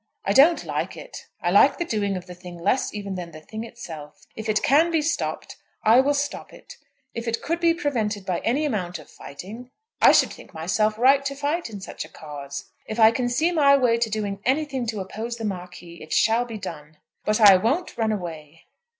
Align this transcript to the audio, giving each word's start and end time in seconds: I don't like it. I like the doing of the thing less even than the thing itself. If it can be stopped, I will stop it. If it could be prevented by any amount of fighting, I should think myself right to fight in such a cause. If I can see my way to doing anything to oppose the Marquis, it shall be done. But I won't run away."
I 0.25 0.33
don't 0.33 0.65
like 0.65 0.97
it. 0.97 1.27
I 1.43 1.51
like 1.51 1.77
the 1.77 1.85
doing 1.85 2.17
of 2.17 2.25
the 2.25 2.33
thing 2.33 2.57
less 2.57 2.91
even 2.91 3.13
than 3.13 3.29
the 3.29 3.39
thing 3.39 3.63
itself. 3.63 4.25
If 4.35 4.49
it 4.49 4.63
can 4.63 4.89
be 4.89 5.03
stopped, 5.03 5.57
I 5.83 5.99
will 5.99 6.15
stop 6.15 6.51
it. 6.51 6.77
If 7.13 7.27
it 7.27 7.43
could 7.43 7.59
be 7.59 7.75
prevented 7.75 8.25
by 8.25 8.39
any 8.39 8.65
amount 8.65 8.97
of 8.97 9.11
fighting, 9.11 9.69
I 10.01 10.11
should 10.11 10.33
think 10.33 10.55
myself 10.55 10.97
right 10.97 11.23
to 11.25 11.35
fight 11.35 11.69
in 11.69 11.81
such 11.81 12.03
a 12.03 12.09
cause. 12.09 12.71
If 12.87 12.99
I 12.99 13.11
can 13.11 13.29
see 13.29 13.51
my 13.51 13.77
way 13.77 13.99
to 13.99 14.09
doing 14.09 14.39
anything 14.43 14.87
to 14.87 15.01
oppose 15.01 15.37
the 15.37 15.45
Marquis, 15.45 16.01
it 16.01 16.13
shall 16.13 16.45
be 16.45 16.57
done. 16.57 16.97
But 17.23 17.39
I 17.39 17.57
won't 17.57 17.95
run 17.95 18.11
away." 18.11 18.65